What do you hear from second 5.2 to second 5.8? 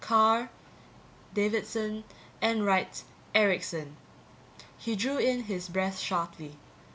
his